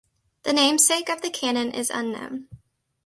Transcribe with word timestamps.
The 0.41 0.51
namesake 0.53 1.09
of 1.09 1.21
the 1.21 1.29
cannon 1.29 1.69
is 1.75 1.91
unknown. 1.91 2.47